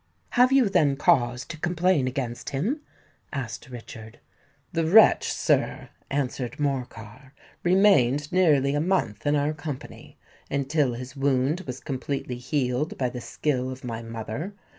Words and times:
"Have 0.31 0.51
you 0.51 0.67
then 0.67 0.95
cause 0.95 1.45
to 1.45 1.59
complain 1.59 2.07
against 2.07 2.49
him?" 2.49 2.81
asked 3.31 3.69
Richard. 3.69 4.19
"The 4.73 4.87
wretch, 4.87 5.31
sir," 5.31 5.89
answered 6.09 6.59
Morcar, 6.59 7.33
"remained 7.63 8.31
nearly 8.31 8.73
a 8.73 8.81
month 8.81 9.27
in 9.27 9.35
our 9.35 9.53
company, 9.53 10.17
until 10.49 10.95
his 10.95 11.15
wound 11.15 11.61
was 11.67 11.79
completely 11.79 12.37
healed 12.37 12.97
by 12.97 13.09
the 13.11 13.21
skill 13.21 13.69
of 13.69 13.83
my 13.83 14.01
mother. 14.01 14.55